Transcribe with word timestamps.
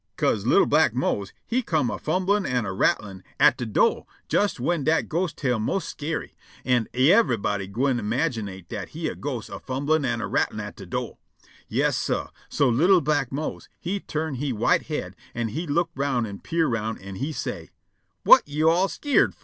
'Ca'se 0.17 0.47
li'l' 0.47 0.65
black 0.65 0.95
Mose 0.95 1.31
he 1.45 1.61
come' 1.61 1.91
a 1.91 1.99
fumblin' 1.99 2.43
an' 2.43 2.65
a 2.65 2.73
rattlin' 2.73 3.23
at 3.39 3.55
de 3.55 3.67
do' 3.67 4.07
jes 4.31 4.57
whin 4.59 4.83
dat 4.83 5.07
ghost 5.07 5.37
tale 5.37 5.59
mos' 5.59 5.85
skeery, 5.87 6.33
an' 6.65 6.87
yiver'body 6.91 7.67
gwine 7.71 7.99
imaginate 7.99 8.67
dat 8.67 8.89
he 8.89 9.07
a 9.07 9.13
ghost 9.13 9.47
a 9.49 9.59
fumblin' 9.59 10.03
an' 10.03 10.19
a 10.19 10.27
rattlin' 10.27 10.59
at 10.59 10.75
de 10.75 10.87
do'. 10.87 11.17
Yas, 11.67 11.95
sah. 11.95 12.29
So 12.49 12.67
li'l' 12.67 13.01
black 13.01 13.31
Mose 13.31 13.69
he 13.79 13.99
turn' 13.99 14.33
he 14.33 14.51
white 14.51 14.87
head, 14.87 15.15
an' 15.35 15.49
he 15.49 15.67
look' 15.67 15.91
roun' 15.93 16.25
an' 16.25 16.39
peer' 16.39 16.65
roun', 16.67 16.97
an' 16.97 17.17
he 17.17 17.31
say': 17.31 17.69
"Whut 18.25 18.41
you 18.47 18.71
all 18.71 18.87
skeered 18.87 19.35
fo'?" 19.35 19.39